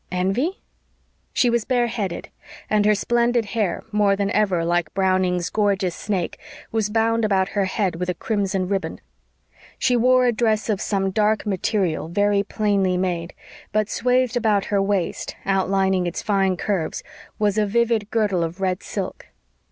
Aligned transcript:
envy. 0.11 0.59
She 1.31 1.47
was 1.51 1.63
bare 1.63 1.85
headed, 1.85 2.29
and 2.71 2.87
her 2.87 2.95
splendid 2.95 3.45
hair, 3.45 3.83
more 3.91 4.15
than 4.15 4.31
ever 4.31 4.65
like 4.65 4.91
Browning's 4.95 5.51
"gorgeous 5.51 5.95
snake," 5.95 6.39
was 6.71 6.89
bound 6.89 7.23
about 7.23 7.49
her 7.49 7.65
head 7.65 7.97
with 7.97 8.09
a 8.09 8.15
crimson 8.15 8.67
ribbon. 8.67 8.99
She 9.77 9.95
wore 9.95 10.25
a 10.25 10.31
dress 10.31 10.69
of 10.71 10.81
some 10.81 11.11
dark 11.11 11.45
material, 11.45 12.07
very 12.07 12.41
plainly 12.41 12.97
made; 12.97 13.35
but 13.71 13.91
swathed 13.91 14.35
about 14.35 14.65
her 14.73 14.81
waist, 14.81 15.35
outlining 15.45 16.07
its 16.07 16.23
fine 16.23 16.57
curves, 16.57 17.03
was 17.37 17.59
a 17.59 17.67
vivid 17.67 18.09
girdle 18.09 18.43
of 18.43 18.59
red 18.59 18.81
silk. 18.81 19.27